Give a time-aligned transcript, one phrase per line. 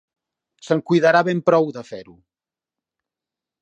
[0.67, 2.19] Se'n cuidarà ben bé prou, de fer-ho!